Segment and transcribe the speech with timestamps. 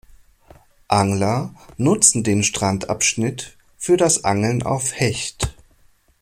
[0.87, 5.53] Angler nutzen den Strandabschnitt für das Angeln auf Hecht.